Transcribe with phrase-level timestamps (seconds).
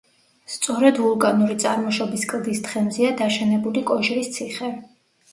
[0.51, 4.71] სწორედ ვულკანური წარმოშობის კლდის თხემზეა დაშენებული კოჟრის ციხე.